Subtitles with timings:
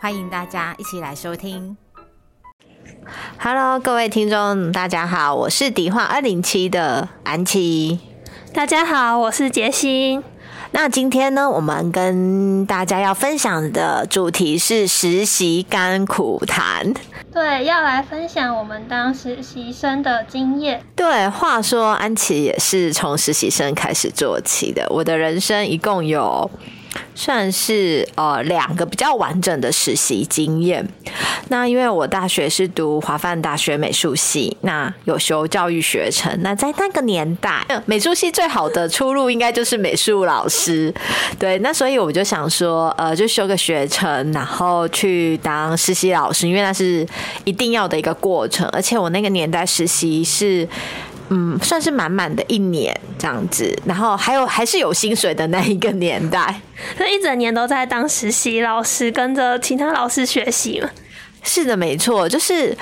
[0.00, 1.76] 欢迎大家一起来收听。
[3.36, 7.98] Hello，各位听众，大家好，我是迪化二零七的安琪。
[8.54, 10.22] 大家好，我是杰心。
[10.70, 16.94] 那今天呢，我们跟大家要分享的主题是实习甘苦谈。
[17.32, 20.84] 对，要来分享我们当实习生的经验。
[20.94, 24.86] 对，话说安琪也是从实习生开始做起的。
[24.90, 26.48] 我的人生一共有。
[27.14, 30.86] 算是呃两个比较完整的实习经验。
[31.48, 36.36] 那因为我大学是读华范大学美术系，那有修教育学程。
[36.42, 40.92] 那在那个年代，美术系最好的出路应该就是美术老师。
[41.38, 47.06] 对，那所以我就想说，呃，就修个学程，然后去当实习老师，因为那是
[47.44, 48.68] 一定要的一个过程。
[48.68, 50.68] 而且我那个年代实习是。
[51.30, 56.60] 嗯，算是满满的一年这样子，然后还有还是有薪水的那一个年代，
[56.98, 60.88] 那一整年都在当实习老师，跟着其他老师学习嘛。
[61.42, 62.76] 是的，没错，就是。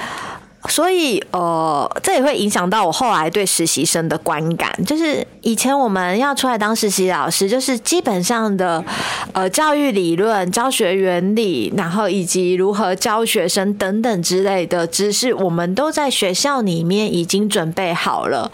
[0.69, 4.73] 所以，呃，这也会影响到我后来对实习生的观感。
[4.85, 8.85] 就是以前我们要出来当实习老师，就是基本上的，
[9.33, 18.51] 呃，教育理论、教学原理，然后以及如何教学生等等之类的知识，我们都在学校里面已经准备好了。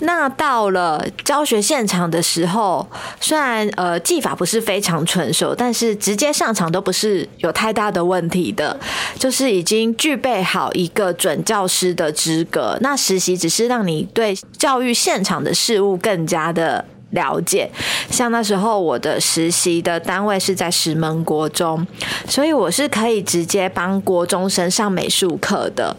[0.00, 2.86] 那到了教学现场的时候，
[3.20, 8.78] 虽然呃技法不是非常纯熟，但是直接上场都不是有太大的问题的，
[9.18, 11.42] 就是已经具备好一个准。
[11.46, 17.70] 教师的资格，那实习只是让你对教育现场的事物更加的了解。
[18.10, 21.86] 像那时候我的实习的单位是在石门国中，
[22.28, 25.96] 所以我是可以直接帮国中生上美术课的，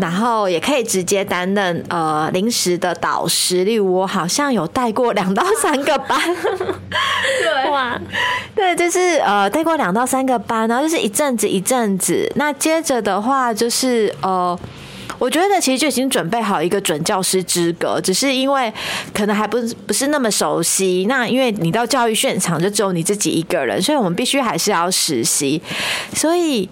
[0.00, 3.64] 然后也可以直接担任呃临时的导师。
[3.64, 6.20] 例如我好像有带过两到三个班，
[7.40, 7.96] 对哇，
[8.56, 12.30] 对，就是呃带过两到三个班，然后就是一阵子一阵子。
[12.34, 14.58] 那接着的话就是呃。
[15.18, 18.72] 我觉得其实就已经准备好一个准教师资格，只是因为
[19.12, 21.06] 可能还不不是那么熟悉。
[21.08, 25.60] 那因为你到教育现场就只有你自己一个人，所以我们必须还是要实习。
[26.14, 26.68] 所以，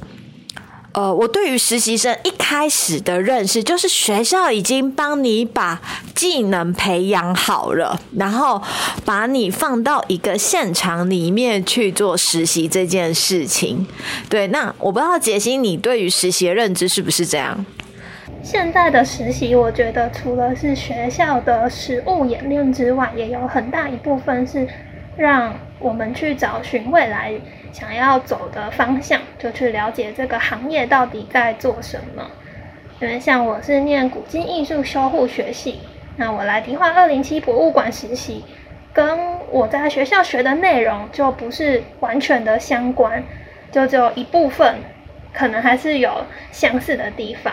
[0.93, 5.81] 呃，我对于实习生一开始的认识就是学校已经帮你把
[6.15, 8.63] 技能培养好了，然后
[9.05, 13.87] 把你放到一个现场里面去做实习这件事情。
[14.31, 17.67] 对，那我不知道杰西，你对于实习的认知是不是这样？
[18.47, 24.69] 现在的实习，我觉得除了是学校的实务演练之外，也有很大一部分是
[25.17, 27.33] 让我们去找寻未来
[27.73, 32.31] 想要走的方向，就去了解这个行业到底在做什么。
[33.01, 35.81] 因为像我是念古今艺术修护学系，
[36.15, 38.45] 那我来迪化二零七博物馆实习，
[38.93, 43.25] 跟我在学校学的内容就不是完全的相关，
[43.73, 44.77] 就只有一部分
[45.33, 47.53] 可能还是有相似的地方。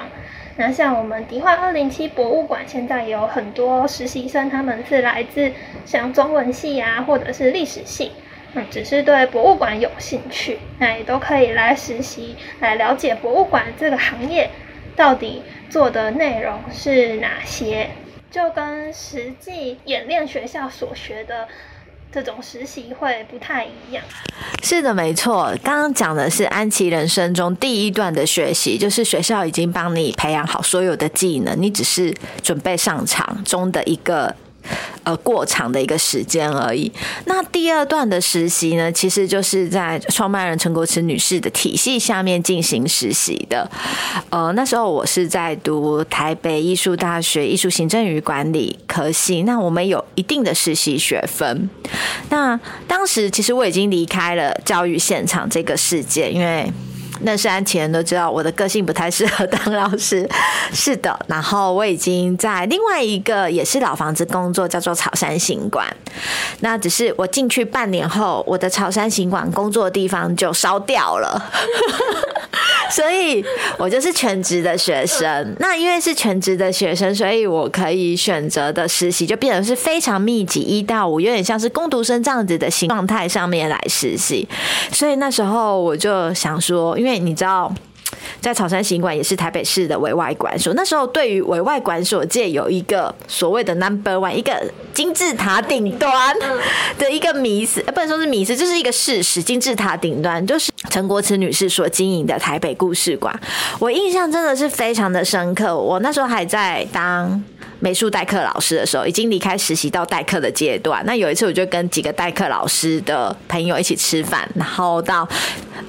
[0.56, 5.52] 那像我们迪化二零七博物馆，现在有很多实习生，他们是来自
[5.86, 8.12] 像中文系啊，或者是历史系，
[8.54, 14.50] 嗯，只是对博物馆有兴趣，那也都可以来实习，来了解博物馆这个行业
[14.96, 17.90] 到底做的内容是哪些，
[18.30, 21.48] 就跟实际演练学校所学的。
[22.14, 24.04] 这种实习会不太一样，
[24.62, 25.52] 是的，没错。
[25.64, 32.14] 刚刚讲的是安琪人生中第一段的学习，就是学校已经帮你培养好所有的技能，你只是
[32.44, 34.36] 准备上场中的一个。
[35.04, 36.92] 呃，过长的一个时间而已。
[37.26, 43.70] 那第二段的实习呢，其实就是在创办人陈国慈女士的体系下面进行实习的。
[44.30, 51.70] 呃，那时候我是在读台北艺术大学艺术行政与管理科系，那我们有一定的实习学分。
[52.30, 56.72] 那当时其实我已经离开了教育现场这个世界，因为。
[57.24, 60.30] 那是安琪人都知道，我的个性不太适合当老师。
[60.72, 65.86] 是的，然后我已经在另外一个也是老房子工作，叫做草山行馆。
[66.60, 71.52] 那只是我进去半年后，我的草山行馆工作的地方就烧掉了。
[72.90, 73.44] 所以
[73.78, 75.56] 我就是全职的学生。
[75.60, 84.48] 那因为是全职的学生，所以我可以选择的实习就变成是非常密集，一到五，有点像是工读生这样子的形状态上面来实习。
[84.92, 87.74] 所以那时候我就想说，因为你知道。
[88.40, 94.54] 在草山行馆也是台北市的委外馆所，那时候对于委外馆所界有一个所谓的 number one，一个
[94.94, 96.36] 金字塔顶端
[96.98, 99.42] 的一个迷思，不能说是迷思，就是一个事实。
[99.42, 103.38] 金字塔顶端就是陈国慈女士所经营的台北故事馆，
[103.80, 105.76] 我印象真的是非常的深刻。
[105.76, 107.44] 我那时候还在当。
[107.84, 111.04] 美术代课老师的时候，已经离开实习到代课的阶段。
[111.06, 115.28] 那有一次，我就跟几个代课老师的朋友一起吃饭，然后到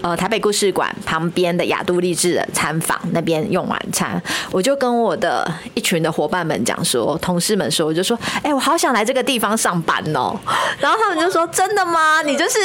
[0.02, 4.20] 呃台北故事馆旁边的雅都励志的餐房那边用晚餐。
[4.50, 10.36] 我就跟我的一群的伙伴们讲说，同事们说，我就说，哎，我好想来这个地方上班哦。
[10.80, 12.22] 然后他们就说，真的吗？
[12.22, 12.58] 你就是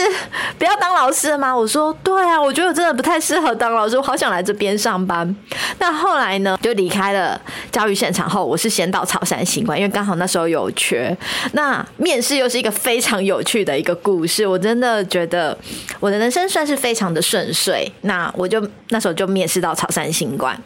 [0.57, 1.55] 不要当老师了吗？
[1.55, 5.35] 我说，对啊，我觉得我真的不太适合当老师，我好想来这边上班。
[5.77, 7.39] 那后来呢，就离开了
[7.71, 9.18] 教育现场后，我是先到草。
[9.25, 11.15] 山新馆，因为刚好那时候有缺，
[11.53, 15.57] 那面试又是一个非常有趣的一个故事，我真的觉得
[15.99, 17.91] 我的人生算是非常的顺遂。
[18.01, 20.59] 那我就那时候就面试到草山新馆，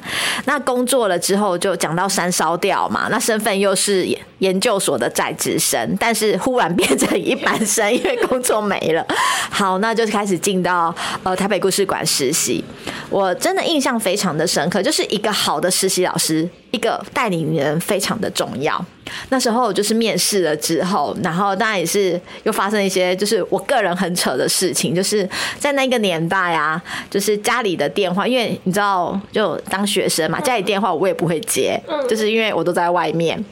[0.46, 4.08] 那工作了之后就讲到山烧掉嘛，那身份又是
[4.40, 9.06] 研究所的在职生，但是忽然变成一般生，因为工作没了。
[9.50, 10.94] 好，那就开始进到
[11.24, 12.64] 呃台北故事馆实习，
[13.10, 16.48] 我真的印象非常的深刻，就是一个好的实习老师。
[16.72, 18.84] 一个带领人非常的重要。
[19.30, 25.28] 那时候就是面试了之后，然后当然也是又发生一些，就是我个人很扯的事情，就是
[25.60, 31.78] 在那个年代啊，就是家里的电话，因为你知道，就当学生嘛，家里电话我也不会接，
[32.10, 33.44] 就是因为我都在外面。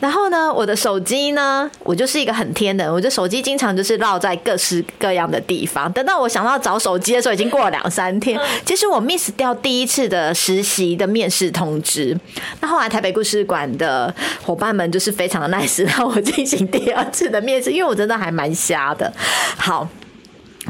[0.00, 5.92] 然后呢，我的手机呢，我就是一个很天的，我的手机经常就是落在各式各样的地方。
[5.92, 8.38] 等到我想到找手机的时候，已经过了两三天。
[8.64, 12.18] 其实我 miss 掉第一次的实习的面试通知。
[12.60, 14.93] 那后来台北故事馆的伙伴们。
[14.94, 19.12] 就是非常的 nice，让我进行第二次的面试，因为我真的还蛮瞎的。
[19.56, 19.88] 好。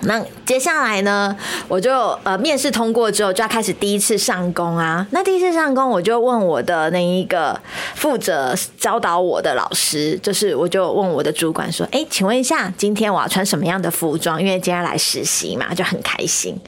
[0.02, 1.34] 那接下来呢，
[1.68, 5.06] 我就呃面试通过之后，就要开始第一次上工啊。
[5.12, 7.58] 那第一次上工，我就问我的那一个
[7.94, 14.42] 负责教导我的老师，就是我就问我的主管说：“哎，请问一下，今天我要穿什么样的服装？
[14.42, 16.58] 因为今天来实习嘛，就很开心。”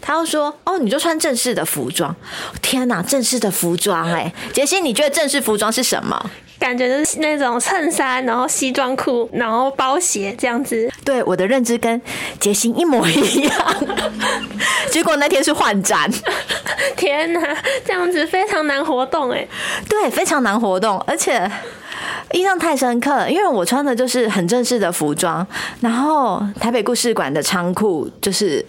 [0.00, 2.14] 他又说：“哦，你就穿正式的服装。”
[2.62, 4.08] 天哪，正式的服装！
[4.12, 6.30] 哎，杰西，你觉得正式服装是什么？
[6.58, 10.90] 感觉就是那种衬衫，然后西装裤，然后包鞋这样子。
[11.04, 12.00] 对，我的认知跟
[12.40, 13.74] 杰心一模一样。
[14.90, 16.10] 结果那天是换展，
[16.96, 19.46] 天哪，这样子非常难活动哎。
[19.88, 21.50] 对，非常难活动，而且
[22.32, 25.46] 印象太深刻，因为我穿的就是很正式的服装，
[25.80, 28.64] 然后台北故事馆的仓库就是。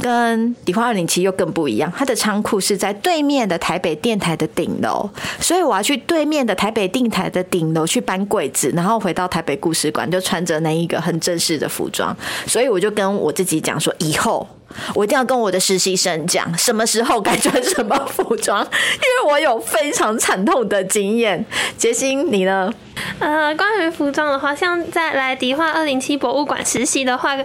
[0.00, 5.08] 跟迪化二零七又更不一样，它的仓库是在对面的台北电台的顶楼，
[5.40, 12.16] 所以我要去对面的台北电台的顶楼去搬柜子，然后回到台北故事馆就穿着那一个很正式的服装，
[12.46, 14.46] 所以我就跟我自己讲说以后。
[14.94, 21.44] 我一定要跟我的实习生讲，什么时候该穿什么服装，因为我有非常惨痛的经验。
[21.76, 22.72] 杰心，你呢？
[23.18, 27.36] 呃，关于服装的话，像在来迪化二零七博物馆实习的话，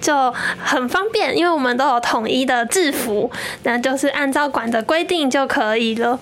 [0.00, 3.30] 就很方便，因为我们都有统一的制服，
[3.64, 6.18] 那就是按照馆的规定就可以了。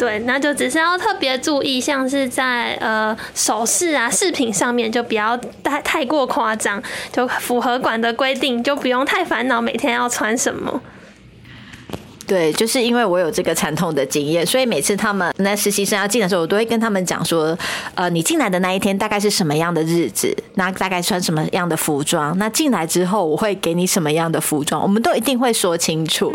[0.00, 6.82] 对，那就只是要特别注意，像是在呃首饰啊饰品上面，就不要太太过夸张，
[7.12, 10.80] 就符合馆的规定，就不用太烦恼每天要穿什么。
[12.30, 17.58] 对，就是因为我有这个惨痛的经验，所以每次他们那实习生要进的时候，我都会跟他们讲说，
[17.96, 26.32] 呃，你进来的那一天大概是什么样的日子，那大概穿什么样的服装，那进来之后我会给你什么样的服装，我们都一定会说清楚。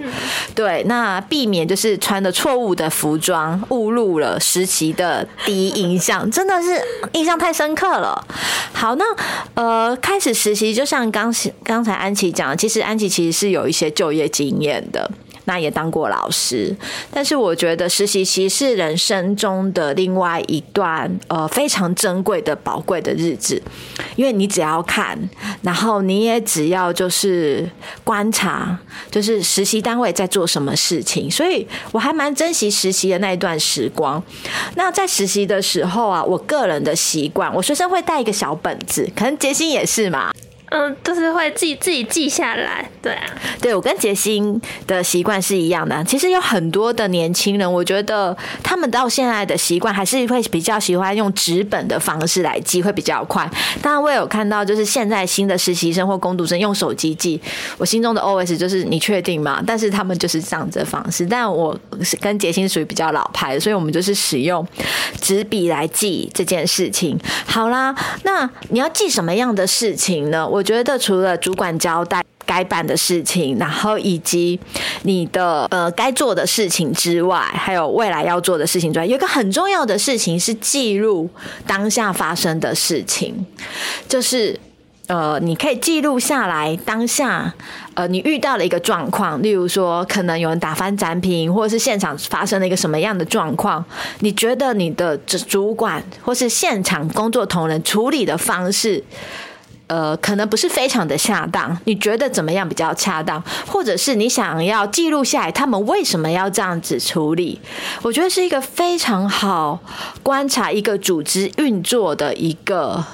[0.54, 6.78] 对，那避免就是穿的错误的服装，误入了实习的第一印象，真的是
[7.14, 8.22] 印象太深刻了。
[8.74, 9.06] 好，那
[9.54, 11.34] 呃，开始实习，就像刚
[11.64, 15.10] 刚才安琪讲，其实安琪其实是有一些就业经验的。
[15.46, 16.76] 那也当过老师，
[17.12, 23.62] 但是我觉得实习期是人生中的另外一段呃非常珍贵的宝贵的日子，
[24.16, 25.18] 因为你只要看，
[25.62, 27.70] 然后你也只要就是
[28.04, 28.78] 观察，
[29.10, 34.22] 就是实习单位在做什么事情，所以我还蛮珍惜实习的那一段时光。
[34.76, 40.34] 那在实习的时候啊，我个人的习惯，我随身会带一个小本子，可能杰心也是嘛。
[40.76, 43.24] 嗯，就是会记自己记下来，对啊，
[43.62, 46.04] 对我跟杰心的习惯是一样的。
[46.04, 53.50] 其实有很多的年轻人，我觉得他们到现在的习惯还是会比较喜欢用纸本的方式来记，会比较快。
[53.82, 57.40] 当然，我有看到就是现在新的实习生或工读生用手机记，
[57.78, 59.64] 我心中的 OS 就是你确定吗？
[59.66, 61.26] 但是他们就是这样子的方式。
[61.26, 64.68] 但我是跟杰心属于比较老派，所以我们就是使用
[65.22, 67.18] 纸笔来记这件事情。
[67.46, 70.46] 好啦，那你要记什么样的事情呢？
[70.46, 72.22] 我觉得除了主管交代。
[72.48, 74.60] 该办的事情，然后以及
[75.02, 81.28] 你的呃该做的事情之外，还有未来要做的事情之外，有一个很重要的事情是记录
[81.66, 83.44] 当下发生的事情，
[84.08, 84.60] 就是
[85.08, 87.52] 呃，你可以记录下来当下
[87.96, 93.84] 呃你遇到了一个状况，例如说可能有人打翻展品，或者是现场发生了一个什么样的状况，
[94.20, 99.04] 你觉得你的主主管或是现场工作同仁处理的方式。
[99.88, 103.40] 呃，可能不是非常的恰当，你觉得怎么样比较恰当？
[103.68, 107.62] 或者是你想要记录下来他们为什么要这样子处理？
[108.02, 109.80] 我觉得是一个非常好
[110.24, 113.06] 观察一个组织运作的一个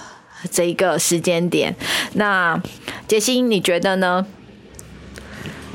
[0.49, 1.75] 这一个时间点。
[2.13, 2.57] 那
[3.05, 4.25] 杰心，你觉得呢？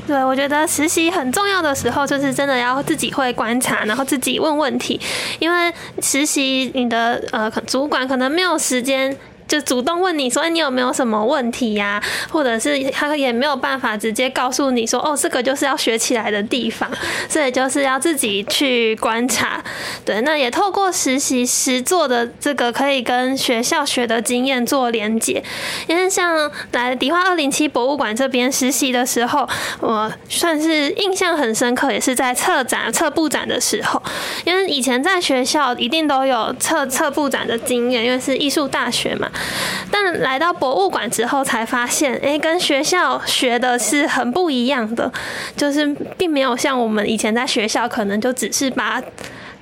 [0.07, 4.99] 对，我觉得实习很重要的时候，就是真的要自己会观察，然后自己问问题，
[5.37, 9.15] 因为实习你的呃主管可能没有时间。
[9.47, 12.01] 就主动问你说你有没有什么问题呀？
[12.29, 16.89] 或者是他也没有办法直接告诉你说哦，这个就是要学起来的地方，
[17.29, 19.63] 所以就是要自己去观察。
[20.03, 25.41] 对，那也透过实习实做的这个，可以跟学校学的经验做连接。
[25.87, 29.47] 因为像来迪化二零七博物馆这边实习的时候，
[29.79, 34.01] 我算是印象很深刻，也是在策展、策布展的时候。
[34.43, 39.29] 因为以前在学校一定都有策策布展的经验，因为是艺术大学嘛。
[39.91, 45.11] 但来到博物馆之后，才发现，哎，跟学校学的是很不一样的，
[45.55, 49.01] 就是并没有像我们以前在学校，可能就只是把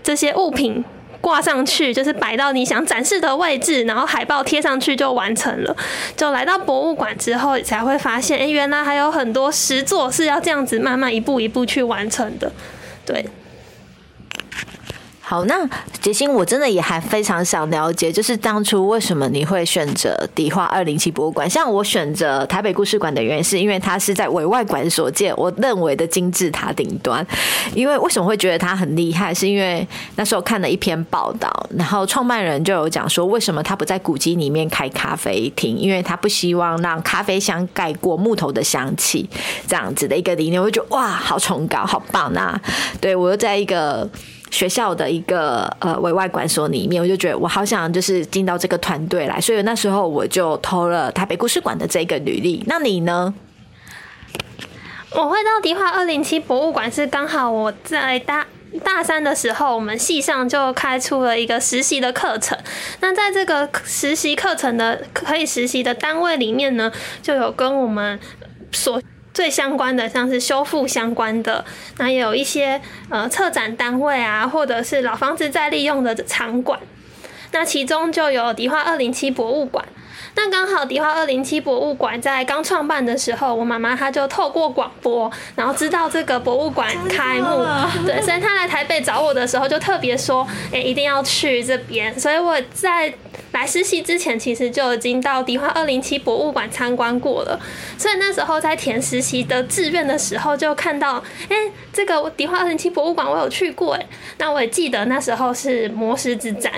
[0.03, 0.83] 这些物品
[1.21, 5.75] 挂上去，就是摆到你想展示的位置，然后海报贴上去就完成了。
[6.15, 12.51] 就来到博物馆之后，才会发现，哎，原来还有很多实作是要这样子慢慢一步一步去完成的，
[13.05, 13.25] 对。
[15.27, 15.67] 好，那
[16.03, 21.49] 杰心，我真的也还非常想了解，就是当初为什么你会选择迪化二零七博物馆？
[21.49, 27.25] 像我选择台北故事馆的原因，是因为它是在委外馆所建，我认为的金字塔顶端。
[27.73, 29.33] 因为为什么会觉得它很厉害？
[29.33, 35.75] 是因为那时候看了一篇报道，然后创办人就有讲说，为什么他不在古迹里面开咖啡厅？
[35.75, 39.27] 因为他不希望让咖啡香盖过木头的香气，
[39.67, 40.61] 这样子的一个理念。
[40.61, 42.31] 我就觉得哇，好崇高，好棒！
[42.33, 42.61] 那
[43.01, 44.07] 对我又在一个。
[44.51, 52.63] 学校的一个呃委外馆所里面，我就觉得我好想就是进到这个团队来，所以那时候我就投了台北故事馆的这个履历。
[52.67, 53.33] 那你呢？
[55.11, 58.45] 我会到迪化二零七博物馆是刚好我在大
[58.83, 62.57] 大三的时候，我们系上就开出了一个实习的课程。
[62.99, 68.19] 那在这个实习课程的可以实习的单位里面呢，就有跟我们
[68.71, 69.01] 所。
[69.35, 71.63] 最相关的像是修复相关的，
[71.97, 76.79] 那也有一些呃策展单位啊，或者是老房子在利用的场馆，
[77.51, 79.85] 那其中就有迪化二零七博物馆。
[80.37, 87.65] 那刚好迪化二零七博物馆在刚创办的时候，我妈妈她就透过广播，然后知道这个博物馆开幕，
[88.05, 92.17] 对，所以她来台北找我的时候就特别说，哎，一定要去这边。
[92.19, 93.13] 所以我在
[93.55, 97.57] 来实习之前，其实就已经到迪化二零七博物馆参观过了。
[97.97, 101.55] 所以那时候在填实习的志愿的时候，就看到，哎，
[101.93, 104.05] 这个迪化二零七博物馆我有去过，哎，
[104.39, 106.69] 那我也记得那时候是魔石之战。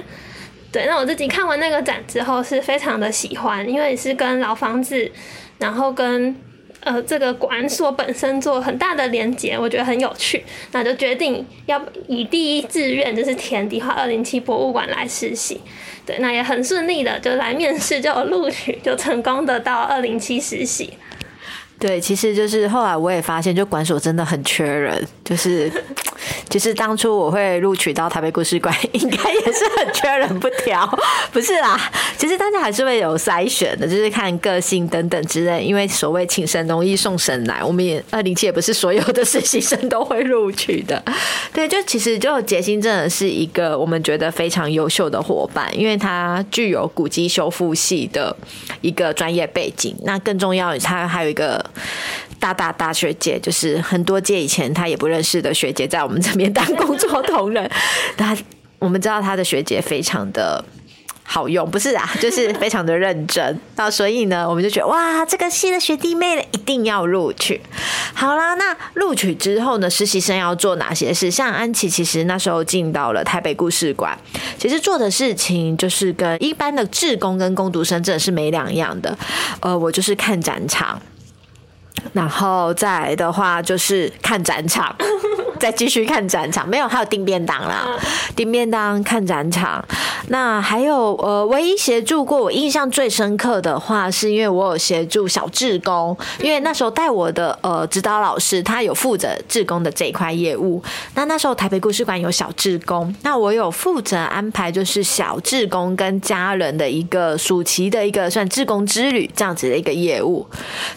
[0.71, 5.11] 对，那我自己看完那个展之后，是非常的喜欢，因为是跟老房子，
[5.57, 6.35] 然后跟
[6.87, 15.59] 呃这个馆所本身做很大的连接，我觉得很有趣，那就决定要以第一志愿就是填迪化二零七博物馆来实习。
[16.05, 20.93] 对，那也很顺利的就来面试就录取，就成功的到二零七实习。
[21.79, 25.69] 对，其实就是后来我也发现，就馆所真的很缺人，就是，
[26.49, 30.87] 其实当初我会录取到台北故事馆，应该也是很缺人不挑，
[31.31, 31.79] 不是啦。
[32.17, 35.63] 其实大家还是会有筛选的，就是看个性等等之类。
[35.63, 41.03] 因为所谓请神容易送神来，我们也二零七也不是所有的实习生都会录取的。
[41.53, 48.35] 对，就其实就杰心真的是一个我们觉得非常优秀的伙伴，因为他具有古籍修复系的
[48.81, 51.63] 一个专业背景，那更重要，他还有一个。
[52.39, 57.69] 大大大学姐，就是很多届以前他也不认识的学姐，在我们这边当工作同仁。
[58.15, 58.35] 他
[58.79, 60.63] 我们知道他的学姐非常的
[61.23, 63.59] 好用，不是啊，就是非常的认真。
[63.75, 67.59] 那所以呢，我们就觉得哇，这个系的学弟妹一定要录取。
[68.13, 71.29] 好啦，那录取之后呢，实习生要做哪些事？
[71.31, 74.17] 像安琪，其实那时候进到了台北故事馆，
[74.57, 79.17] 其实做的事情就是跟一般的志工跟工读生真的是没两样的。
[79.59, 81.01] 呃，我就是看展场。
[82.13, 84.95] 然后再来的话就是看展场，
[85.57, 86.67] 再继续看展场。
[86.67, 87.85] 没有，还有订便当啦，
[88.35, 89.83] 订便当看展场。
[90.29, 100.83] 那还有呃，唯一协助过我印象最深刻的话，是因为我有协助小志工，因为那时候带我的呃指导老师他有负责志工的这一块业务。
[101.15, 110.45] 那那时候台北故事馆有小志工，那我有负责安排就是小志工跟家人的一个暑期的一个算志工之旅这样子的一个业务。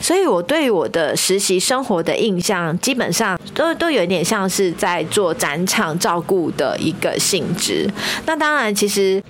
[0.00, 7.88] 所以我对我的实习生活的印象，基本上都都有一点像是在做展场照顾的一个性质。
[8.26, 9.22] 那当然，其实。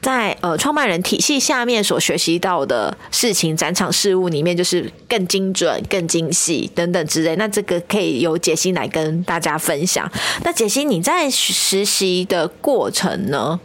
[0.00, 7.34] 在呃创办人体系下面所学习到的事情，展场事务里面就是更精准、更精细等等之类。
[7.34, 10.08] 那这个可以由解析来跟大家分享。
[10.44, 13.58] 那解析，你在实习的过程呢？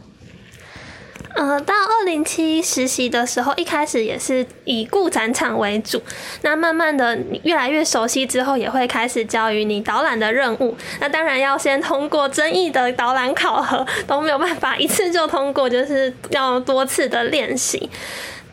[1.36, 6.02] 呃，到二零七实习的时候，一开始也是以顾展场为主。
[6.42, 10.76] 那慢慢的你越来越熟悉之后，也会开始教于你导览的任务。
[11.00, 17.90] 那当然要先通过争议的导览考核，都没有办法一次就通过，就是要多次的练习。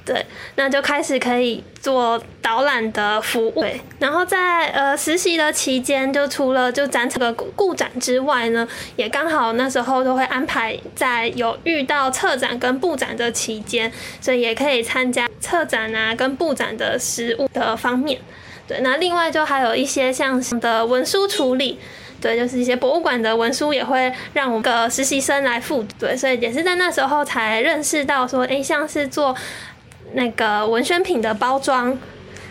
[0.04, 0.25] 对，
[0.57, 3.61] 那就开始可以做导览的服务。
[3.61, 8.66] 对，然后在呃实习的期间，就除了就展这个故展之外呢，
[8.97, 18.19] 也刚好那时候都会安排在有遇到策展跟布展的期间，所以也可以参加策展啊跟布展的实物的方面。
[18.66, 21.78] 对，那另外就还有一些像的文书处理，
[22.21, 29.37] 对，就是一些博物馆的文书也会让我个实习生来负对，所以也是在那时候才认识到说，哎，像是做。
[30.14, 31.97] 那个文宣品的包装，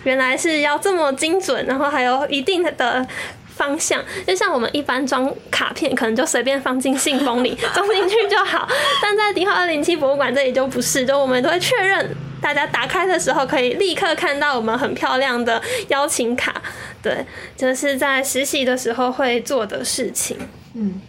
[0.03, 3.05] 原来是要这么精准，然后还有一定的
[3.47, 4.03] 方向。
[4.25, 8.67] 就像我们一般装卡片，可能就随便放进信封里装进去就好。
[9.01, 16.61] 但在迪化二零七 博物馆这里就不是，就我们都会确认，大家打开的时候可以立刻看到我们很漂亮的邀请卡。
[17.01, 17.25] 对，
[17.57, 20.37] 就是在实习的时候会做的事情。
[20.73, 21.01] 嗯。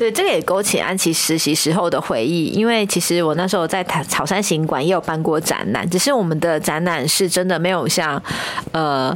[0.00, 8.22] 对，这个也勾起安琪实习时候的回忆，因为其实我那时候在草山行馆也有办过展览，只是我们的展览是真的没有像，
[8.72, 9.14] 呃。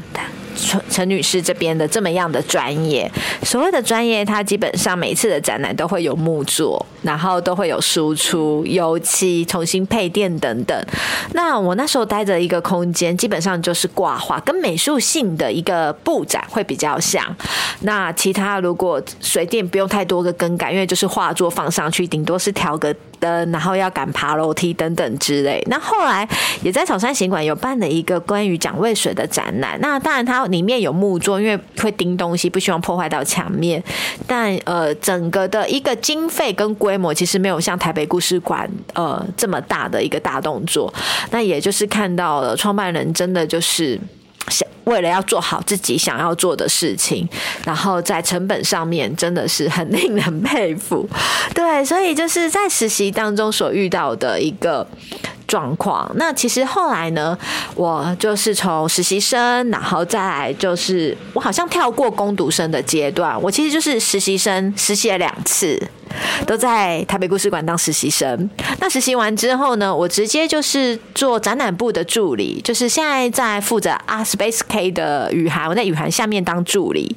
[0.57, 3.11] 陈陈女士这边的这么样的专业，
[3.43, 10.87] 所谓的专业，它基本上每一次的展览都会有木作，然后都会有输出、油漆、重新配电等等。
[11.33, 17.25] 那我那时候待着一个空间，基本上就是挂画，跟美术性的一个布展会比较像。
[17.81, 22.95] 那其他如果水电不用太多个更改，因为就是画作放上去，顶多是调个。
[23.21, 25.63] 灯，然后要赶爬楼梯等等之类。
[25.71, 26.29] 那后来
[26.63, 29.79] 也在草山行馆有办了一个关于讲渭水的展览。
[29.81, 33.83] 那当然它里面有木桌，因为会钉东西，不希望破坏到墙面。
[34.27, 40.93] 但呃，整个的一个经费跟规模其实没有像台北故事馆呃这么大的一个大动作。
[41.31, 43.99] 那也就是看到了创办人真的就是
[44.49, 44.67] 想。
[44.85, 47.27] 为了要做好自己想要做的事情，
[47.65, 51.09] 然后在成本上面真的是很令人佩服。
[51.55, 54.87] 对，所以就是在实习当中所遇到的一个
[55.47, 56.11] 状况。
[56.17, 57.37] 那其实后来呢，
[57.75, 65.81] 我就是从实习生，然后再来就是我好像跳过攻读生的阶段，我其实就是实习生，实习了两次。
[66.47, 68.49] 都在台北故事馆当实习生。
[68.81, 77.17] 那实习完之后呢，我直接就是做展览部的助理，就是现在在负责啊 Space K 的雨涵，我在雨涵下面当助理。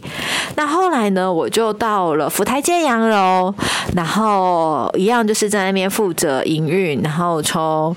[0.55, 3.53] 那后来呢，我就到了福台街洋楼，
[3.95, 7.95] 然后一样就是在那边负责营运，然后从。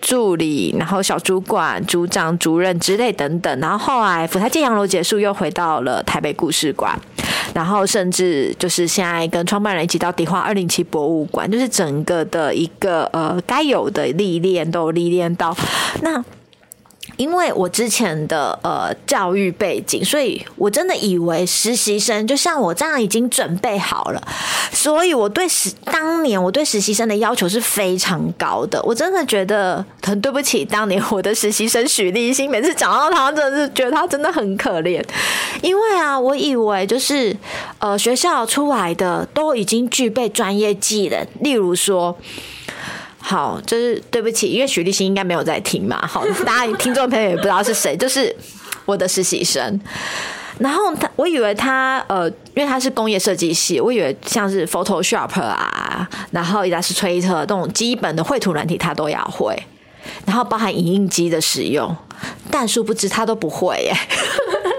[0.00, 6.98] 助理，然后小主管、组长、主任之类等等，然后后来福台建洋楼结束，又回到了台北故事馆，
[7.54, 15.56] 然后甚至就是现在跟创办人一起到迪化二零七博物馆，就是整个的一个呃该有的历练都历练到
[16.02, 16.24] 那。
[17.18, 24.22] 因为我之前的呃教育背景，所以我真的以为实习生就像我这样已经准备好了，
[24.72, 28.80] 所以我对实当年我对实习生的要求是非常高的。
[28.84, 35.04] 我真的觉得很对不起当年我的实习生许立新，每次讲到他，真的是觉得他真的很可怜。
[35.60, 37.36] 因为啊，我以为就是
[37.80, 42.16] 呃学校出来的都已经具备专业技能，例如说。
[43.28, 46.00] 好，就是对不起，因为许立新应该没有在听嘛。
[46.06, 48.34] 好， 大家听众朋友也不知道是谁，就是
[48.86, 49.78] 我的实习生。
[50.58, 59.54] 然后他，我以为他呃，因为他是工业设计系，我以为像是 Photoshop 啊，然后 Illustrator 这种基本的绘图软体他都要会，
[60.24, 61.94] 然后包含影印机的使用，
[62.50, 63.94] 但殊不知他都不会耶。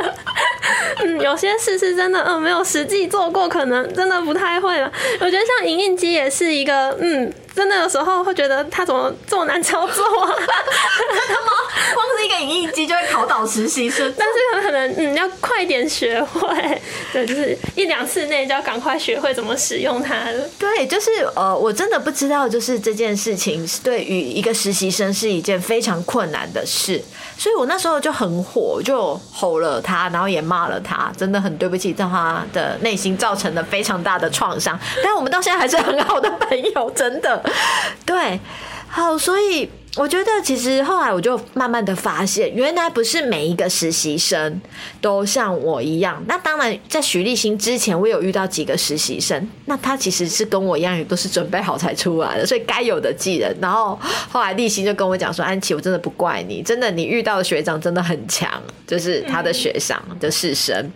[1.05, 4.91] 嗯，有些事是真的，嗯，没有实际做过，可能真的不太会了。
[5.19, 7.31] 我觉得像影印机也是一个，嗯。
[7.59, 10.33] 真的有时候会觉得他怎么这么难操作啊？
[10.33, 11.51] 真的吗？
[11.93, 20.49] 光是一个影印机就会考倒实习生， 但是可能嗯要快点学会，对，就是一两次内就要赶快学会怎么使用它了。
[20.57, 27.03] 对，就是呃，我真的不知道，就是这件事情对于一个实习生是一件非常困难的事，
[27.37, 34.79] 所以我那时候就很火，就吼了他，然后也骂了他，真的很对不起，让他的内心造成了非常大的创伤。
[35.03, 37.43] 但我们到现在还是很好的朋友，真的，
[38.05, 38.39] 对，
[38.87, 39.69] 好，所以。
[39.97, 44.61] 我觉得其实后来我就慢慢的发现，原来不是每一个实习生
[45.01, 46.23] 都像我一样。
[46.27, 53.53] 那当然，在徐立新之前，我有遇到几个实习生，那他其实是跟我一样，也都是准备好才出来的，所以该有的技能。
[53.59, 58.49] 然后后来立新就跟我讲说：“安琪，我真的不怪你，真的你遇到的学长真的很强，
[58.85, 60.89] 就是他的学长的师生。”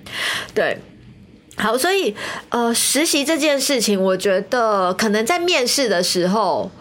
[0.54, 0.78] 对，
[1.56, 2.16] 好，所以
[2.50, 6.72] 呃，实习这件事情，我觉得可能在面试的时候。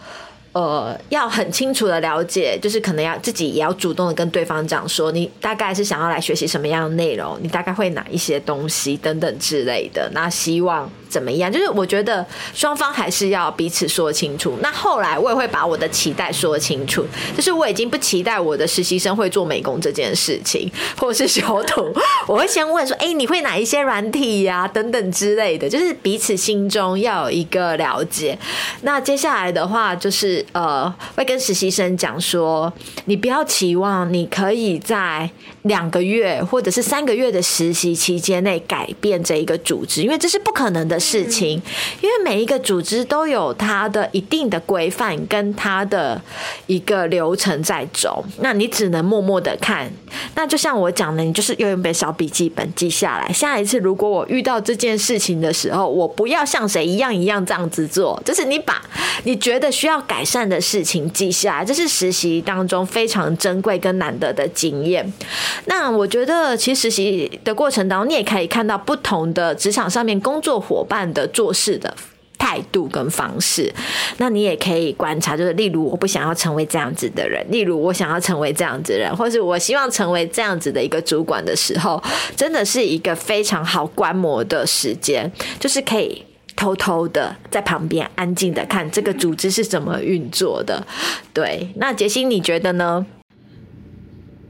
[0.53, 10.07] 呃，要很清楚的了解，就是可能要自己也要主动的跟对方讲说，你大概是想要来学习什么样的内容，你大概会哪一些东西等等之类的。
[10.13, 11.51] 那希望怎么样？
[11.51, 14.57] 就是我觉得双方还是要彼此说清楚。
[14.61, 17.05] 那后来我也会把我的期待说清楚，
[17.37, 21.93] 就是我已经不期待我的实习生会做美工这件事情，或是修图。
[22.27, 24.67] 我会先问说，哎，你会哪一些软体呀？
[24.67, 28.35] 等等之类的，就是彼此心中要有一个了解。
[28.81, 30.43] 那接下来的话就是。
[30.53, 32.71] 呃，会跟实习生讲说，
[33.05, 35.29] 你不要期望你可以在
[35.63, 41.61] 两个月或者是三个月的实习期间内改变这一个组织，因为这是不可能的事情。
[42.01, 46.19] 因为每一个组织都有它的一定的规范跟它的
[46.65, 49.91] 一个流程在走，那你只能默默的看。
[50.35, 53.31] 那就像我讲的，你就是用一本小笔记本记下来。
[53.31, 58.81] 下一次如果我遇到这件事情的时候，我不要像谁一样一样这样子做，就是你把
[59.25, 60.23] 你觉得需要改。
[60.23, 65.05] 善的事情记下来，这是实习当中非常珍贵跟难得的经验。
[65.65, 71.95] 那我觉得，其实实习的过程当中，你也可以看到不同的职场上面工作伙伴的做事的
[72.37, 73.73] 态度跟方式。
[74.17, 82.01] 那你也可以观察，就是例如我不想要成为这样子的人，例如我想要成为这样子的人，或是我希望成为这样子的一个主管的时候，
[82.35, 86.23] 真的是一个非常好观摩的时间，就是可以。
[86.55, 90.85] 偷偷的在旁边安静的看这个组织是怎么运作的，
[91.33, 91.67] 对。
[91.77, 93.03] 那杰西，你觉得呢？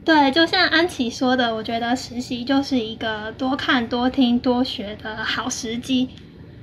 [0.04, 6.10] 对，就像安琪说的，我觉得实习就是一个多看、多听、多学的好时机，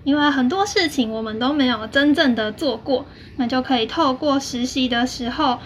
[0.04, 5.58] 因为很多事情我们都没有真正的做过，那就可以透过实习的时候，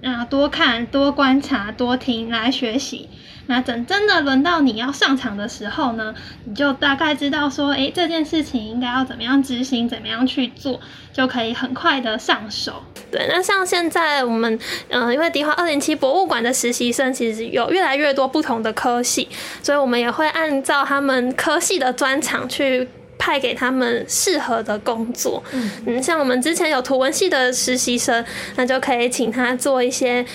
[0.00, 3.08] 那，多看、多观察、多听来学习。
[3.48, 10.80] 那等真的轮到你要上场的时候呢，你就大概知道说，哎，这件事情应该要怎么样执行，怎么样去做，
[11.12, 12.84] 就可以很快的上手。
[13.10, 19.28] 对，那像现在我们，嗯，因为迪华二零七博物馆的实习生其实有越来越多不同的科系，
[19.60, 22.88] 所以我们也会按照他们科系的专长去
[23.22, 25.40] 派给他们适合的工作。
[25.86, 28.24] 嗯，像我们之前有图文系的实习生，
[28.56, 30.26] 那就可以请他做一些。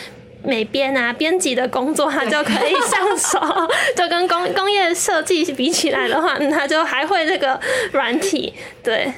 [0.43, 3.39] 美编啊，编辑的工作他就可以上手，
[3.97, 7.59] 就跟工工业设计比起来的话，他就还会这个
[7.91, 9.11] 软体，对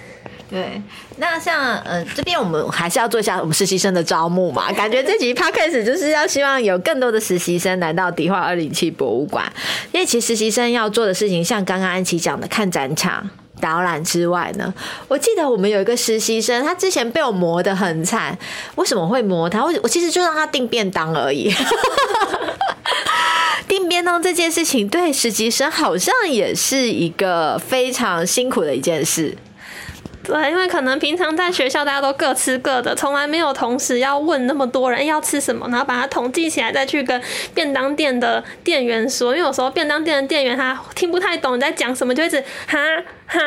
[0.49, 0.81] 对。
[1.17, 9.45] 那像呃这边我们还是要做一下我们实习生的招募嘛， 感觉这集 podcast 就是要希望有更多的实习生来到迪化二零七博物馆，
[9.91, 13.29] 因为其实实习生要做的事情，像刚刚安琪讲的，看展场。
[13.61, 14.73] 导览之外呢，
[15.07, 18.37] 我记得我们有一个实习生，他之前被我磨得很惨。
[18.75, 19.63] 为什么会磨他？
[19.63, 21.53] 我我其实就让他订便当而已。
[23.67, 29.37] 订便当这件事情，对实习生好像也是一个非常辛苦的一件事。
[30.23, 37.21] 对，因为可能平常在学校大家都各吃各的，从来没有同时要问那么多人要吃什么，然后把它统计起来再去跟
[37.53, 39.35] 便当店的店员说。
[39.35, 42.77] 因为有时候便当店的店员他听不太懂你在讲什么，就一直哈。
[43.31, 43.39] 哈，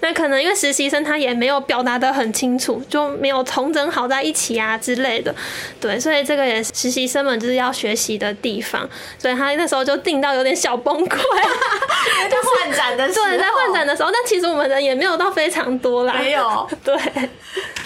[0.00, 5.34] 那可能因为实习生他也没有表达的很清楚，就没有重整好在一起啊之类的，
[5.80, 11.18] 对，所以这个也是实习生们就是要学习的地方，所以他那时候就定到有点小崩溃，
[12.30, 16.96] 在换展的时候，对，在换展的时候，但其实我们人也没有到非常多啦，没有，对，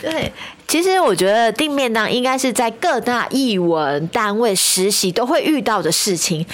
[0.03, 0.33] 对，
[0.68, 6.44] 其实我觉得订面档应该是在各大译文单位实习都会遇到的事情。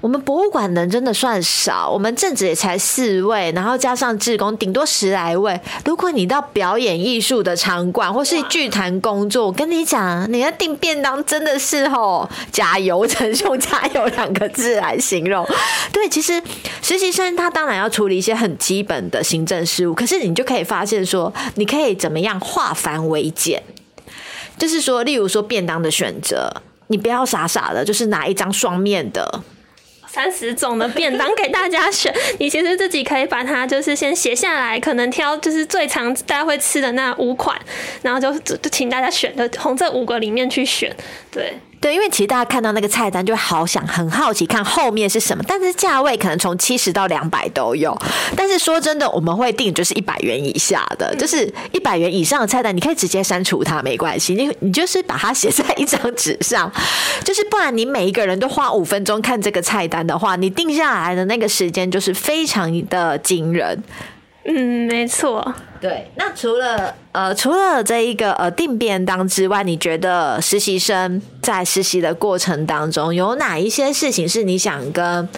[0.00, 5.60] 我们博物馆人真的算少，我们正职也才四位，然后加上志工，顶多十来位。
[5.84, 15.44] 如果你到表演艺术的场馆或是剧团工作，我跟你讲，你要订便当真的是吼加油，只用加油两个字来形容。
[15.92, 16.40] 对，其实
[16.80, 23.60] 实习生他当然要处理一些很基本的行政事务，可是你就可以发现说，你可以怎么样化繁为简，
[24.56, 26.62] 就是说，例如说便当的选择。
[26.90, 29.42] 你不要傻傻的，就是拿一张双面的。
[30.10, 37.60] 三十种的便当给大家选，你其实自己可以把它就是先写下来，可能挑就是最常大家会吃的那五款，
[38.02, 40.94] 然后就就请大家选的从这五个里面去选，
[41.30, 41.52] 对。
[41.80, 47.96] 对，因为其实大家看到那个菜单就好想很好奇看后面是什么，但是价位可能从七十到两百都有。
[48.36, 56.70] 但是说真的，我们会定就是一百元以下的，就是一百元以上的菜单，你可以直接删除它没关系，你你就是把它写在一张纸上，
[57.22, 63.82] 就是不然你每一个人都花五分钟看这个菜单的话，你定下来的那个时间就是非常的惊人。
[64.50, 65.54] 嗯，没错。
[65.78, 75.28] 对，那除了呃，除了这一个呃定便当之外，你觉得实习生在实习的过程当中有哪一些事情是你想跟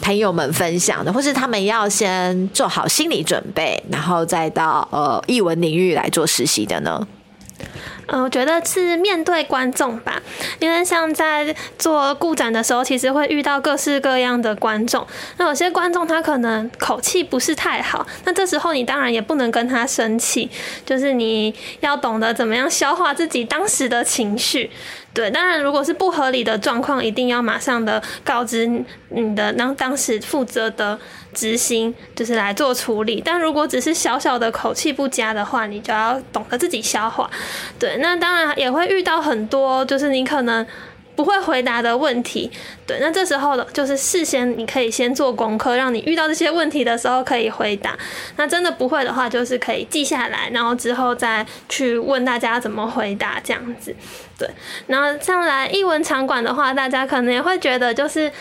[0.00, 7.06] 朋友们分享的，或是他们要先做好心理准备，然后再到呃译文领域来做实习的呢？
[8.12, 10.20] 嗯，我觉得是面对观众吧，
[10.58, 15.06] 因为像在做顾展的时候，其实会遇到各式各样的观众。
[15.36, 20.50] 那有些观众他可能口气不是太好，那这时候你当然也不能跟他生气，
[20.84, 24.70] 就是你要懂得怎么样消化自己当时的情绪。
[25.12, 28.64] 对，当然，如果是不合理的状况，一定要马上的告知
[29.08, 30.96] 你的当当时负责的
[31.32, 33.22] 执行，就是来做处理。
[33.24, 37.30] 但如果只是小小的口气不佳的话，你就要懂得自己消化。
[37.78, 40.66] 对，那当然也会遇到很多，就是你可能。
[41.16, 42.50] 不会回答的问题，
[42.86, 47.94] 对，那这时候的就是事先你可以先做功课，让你遇到这些问题的时候可以回答。
[48.36, 53.94] 那真的不会的话，就是可以记下来，然后之后再去问大家怎么回答这样子。
[54.38, 54.48] 对，
[54.86, 58.32] 然后像来译文场馆的话，大家可能也会觉得就是。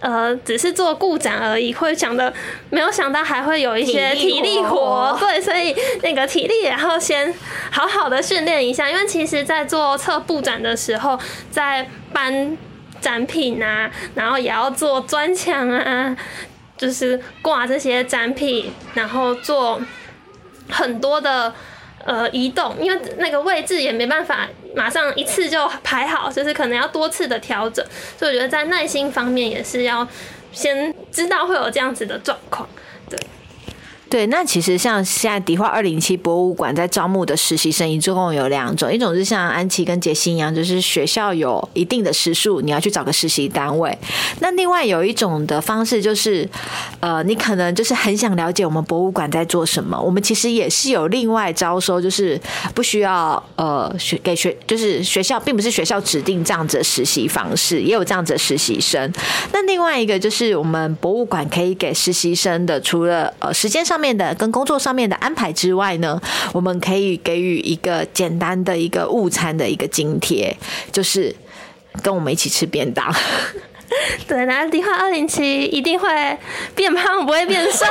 [0.00, 2.32] 呃，只是做顾展而已，会想的
[2.70, 7.34] 没有想到还会有一些体力活，对，所以那个体力也要先
[7.70, 11.18] 好好的训练一下，因为其实，在做测布展的时候，
[11.50, 12.56] 在搬
[13.00, 16.16] 展品啊，然后也要做砖墙啊，
[16.76, 19.80] 就是挂这些展品，然后做
[20.70, 21.52] 很多的。
[22.08, 27.84] 呃，移动，因为那个位置也没办法马上一次就排好，就是可能要多次的调整，
[28.16, 30.08] 所以我觉得在耐心方面也是要
[30.50, 32.66] 先知道会有这样子的状况，
[34.08, 34.26] 对。
[34.26, 43.96] 那其实像现在迪化二零七博物馆在招募的实习生，一共有两种，一种是像安琪跟杰西一样，就是学校有一定的时数，你要去找个实习单位。
[44.40, 46.48] 那另外有一种的方式就是，
[47.00, 52.40] 呃，你可能就是很想了解我们博物馆在做什么，我们其实也是有另外招收，就是
[52.74, 59.12] 不需要呃学给学，就是学校并不是学校指定这样子的实习方式，也有这样子的实习生。
[59.52, 63.97] 那另外一个就是我们博物馆可以给实习生的，除了呃时间上。
[63.98, 66.20] 面的跟工作上面的安排之外呢，
[66.52, 70.56] 我们可以给予一个简单的一个午餐的一个津贴，
[70.92, 71.34] 就是
[72.02, 73.14] 跟我们一起吃便当。
[74.28, 76.38] 对，那迪化二零七一定会
[76.74, 77.86] 变胖，不会变瘦。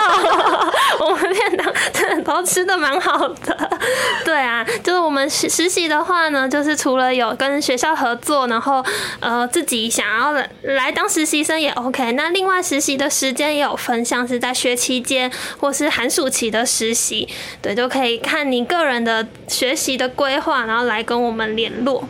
[1.00, 3.80] 我们便当真的都吃的蛮好的。
[4.24, 8.84] 对啊，就是我们实实习的话呢，就是除了有跟学校合作，然后
[9.20, 12.12] 呃自己想要来当实习生也 OK。
[12.12, 17.28] 那另外实习的时间也有分，像是在学期间或是寒暑期的实习，
[17.62, 22.08] 对，就可以看你个人的学习的规划，然后来跟我们联络。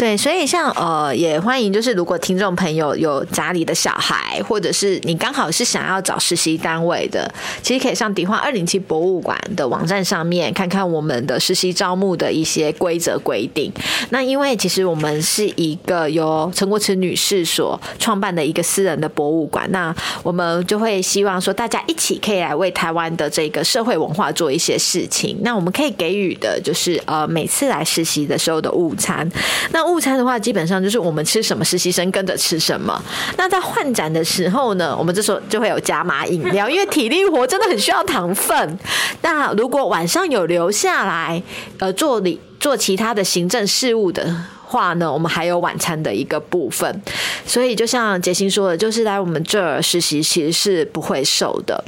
[0.00, 7.30] 对，所以像呃，也欢迎，就是如果听众朋友有家里的小孩，或者是你刚好是想要找实习单位的，
[7.62, 13.70] 其实可以上迪化二零七博物馆的网站上面看看我们的实习招募的一些规则规定。
[14.08, 25.36] 那因为其实我们是一个由陈国慈女士所创办的一个私人的博物馆，那我们就会希望说大家一起可以来为台湾的这个社会文化做一些事情。
[25.42, 29.30] 那我们可以给予的就是呃，每次来实习的时候的午餐。
[29.72, 33.02] 那午餐的话，基本上就是我们吃什么，实习生跟着吃什么。
[33.36, 38.78] 那在换展的时候呢，我们这时候就会有加码饮料，因为体力活真的很需要糖分。
[39.22, 41.42] 那如果晚上有留下来，
[41.78, 44.34] 呃，做理做其他的行政事务的。
[44.70, 47.02] 话呢，我们还有晚餐的一个部分，
[47.44, 51.82] 所以就像杰星说的，就是来我们这儿实习其实是不会瘦的。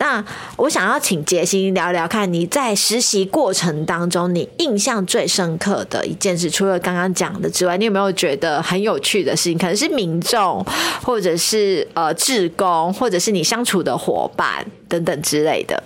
[0.00, 0.22] 那
[0.56, 9.56] 我想要请杰星聊聊看，你在实习过程当中，你印象最深刻的一件事，除了刚刚讲的之外，你有没有觉得很有趣的事情？
[9.56, 10.66] 可能是民众，
[11.04, 15.80] 或者是呃志工，或者是你相处的伙伴等等之类的。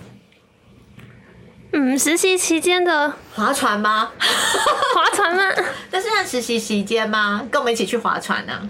[1.73, 4.11] 嗯，实习期间的划船吗？
[4.19, 5.43] 划船吗？
[5.91, 7.47] 那是在实习期间吗？
[7.49, 8.69] 跟我们一起去划船呢？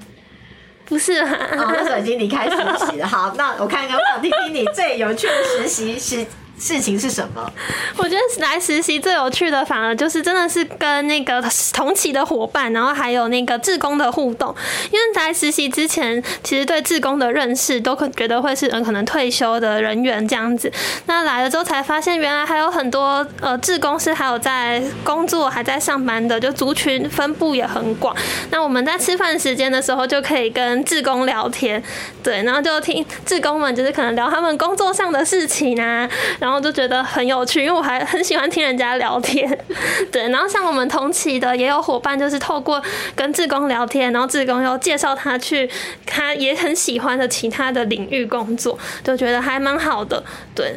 [0.86, 3.08] 不是啊，那时候已经离开实习了。
[3.08, 6.26] 好，那我看看，我想听听你最有趣的实习实
[6.62, 7.52] 事情是什么？
[7.98, 11.44] 我觉得来实习最有趣的，反而就是真的是跟那个
[11.74, 14.56] 同期的伙伴，然后还有那个志工的互动。
[14.92, 20.72] 因为来实习之前，其实对志工的认识都可觉得会是嗯可能退休的人员这样子。
[21.08, 28.16] 那来了之后才发现，原来还有很多呃志工是还有在工作还在上班的，就族群分布也很广。
[28.52, 31.82] 那我们在吃饭时间的时候就可以跟志工聊天，
[32.22, 36.08] 对，然后就听志工们就是可能聊他们工作上的事情啊，
[36.40, 39.58] 然后然后就觉得很有趣，因为我还很喜欢听人家聊天，
[40.12, 40.28] 对。
[40.28, 42.84] 然后像我们同期的也有伙伴，就是透过
[43.16, 45.70] 跟志工聊天，然后志工又介绍他去
[46.06, 50.22] 他也很喜欢的其他的领域工作，就觉得还蛮好的，
[50.54, 50.76] 对。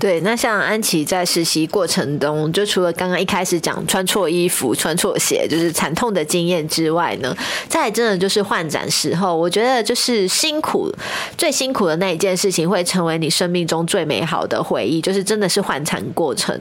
[0.00, 7.36] 对，那像安琪在实习过程中，就除了刚刚一开始讲穿错衣服、穿错鞋，就是惨痛的经验之外呢，
[7.68, 10.88] 再真的就是换展时候，我觉得就是辛苦
[11.36, 16.56] 最辛苦的那一件事情，会成为你生命中最美好的回忆，就是真的是换产过程。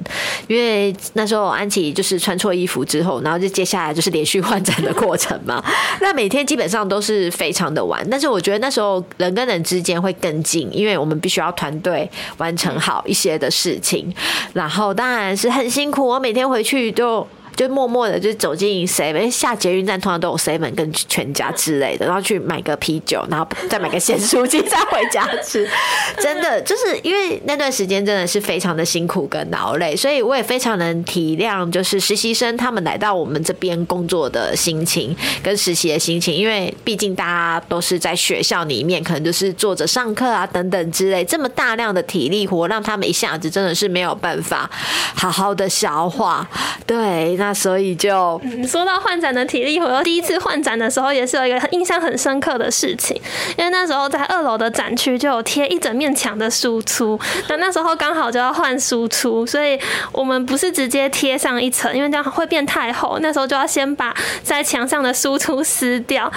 [0.48, 5.64] 因为那时候安琪就是穿错衣服之后，然后就接下来就是连续换展的过程嘛。
[6.02, 13.27] 那每天基本上都是非常的晚，但是我觉得那时候人跟人之间会更近，因为我们必须要团队完成好一些。
[13.28, 14.14] 些的事情，
[14.54, 16.08] 然后当然是很辛苦。
[16.08, 17.28] 我每天回去就。
[17.58, 25.68] 就默默的就走进 seven 下捷运站，通常都有 seven 跟全家之类的，然后去买个啤酒，然后再买个咸酥鸡，再回家吃。
[26.22, 44.70] 真的就是因为那段时间真的是非常的辛苦跟劳累，所以我也非常能体谅，就是实习生他们来到我们这边工作的心情跟实习的心情，因为毕竟大家都是在学校里面，可能就是坐着上课啊等等之类，这么大量的体力活，让他们一下子真的是没有办法
[45.16, 46.48] 好好的消化。
[46.86, 47.47] 对，那。
[47.48, 53.16] 那所以就说到换展的体力活，第一次换展的时候也是有一个印象很深刻的事情，
[53.58, 59.80] 因为那时候在二楼的展区就有贴一整面墙的输出，那那时候刚好就要换输出，所以
[60.12, 66.30] 我们不是直接贴上一层，因为这样会变太厚，那时候就要先把在墙上的输出撕掉。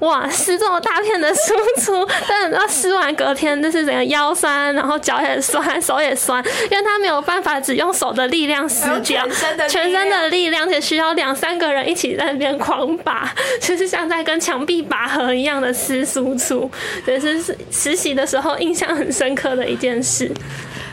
[0.00, 9.26] 哇，撕这么大片的输出， 但要撕完隔天就是整个腰酸，然后脚也酸，手也酸，因为他没有办法只用手的力量撕掉，
[9.68, 16.70] 全身的力量，且需要两三个人一起在那边狂拔， 就是像在跟墙壁拔河一样的撕输出，
[17.06, 20.30] 也是实习的时候印象很深刻的一件事。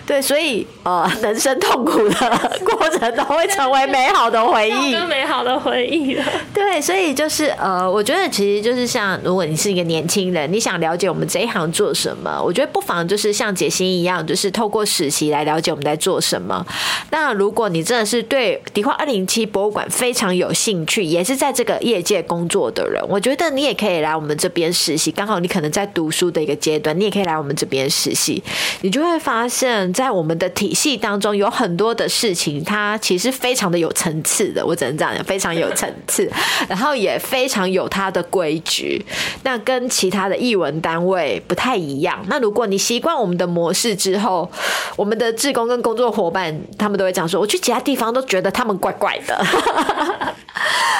[0.07, 6.23] 对，所以呃，人生痛苦的过程都会成为美好的回忆， 美好的回忆了。
[6.53, 16.63] 对，所以就是呃，我觉得其实就是像，如果你是一个年轻人，你想了解我们这一行做什么，我觉得不妨就是像杰心一样，就是透过实习来了解我们在做什么。
[17.09, 25.11] 那如果你真的是对迪化二零七博物馆非常有兴趣，也是在这个业界工作的人，我觉得你也可以来我们这边实习。
[25.11, 28.43] 刚好你可能在读书的一个阶段，你也可以来我们这边实习，
[28.81, 29.91] 你就会发现。
[29.95, 34.63] 在我们的体系当中，有很多的事情，它其实非常的有层次的。
[34.65, 36.29] 我只能这样讲，非常有层次，
[36.67, 39.01] 然后也非常有它的规矩。
[39.43, 42.21] 那跟其他的译文单位不太一样。
[42.27, 44.51] 那如果你习惯我们的模式之后，
[44.97, 49.41] 我们的志工跟工作伙伴他们都会讲说，我去其他地方都觉得他们怪怪的。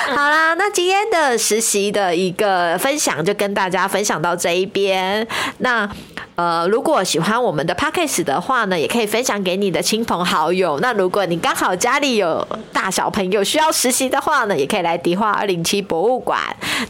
[0.08, 5.28] 好啦，那今天的实习的一个分享就跟大家分享到这一边。
[5.58, 5.90] 那。
[6.36, 10.80] 呃，如果喜欢我们的 podcast 的话呢，也可以分享给你的亲朋好友。
[10.80, 16.40] 那如果你刚好家里有大小朋友需要实习的话呢，也可以来迪化二零七博物馆。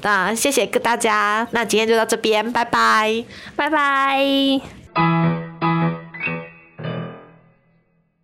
[0.02, 3.24] 那谢谢大家，那今天就到这边，拜拜，
[3.56, 5.35] 拜拜。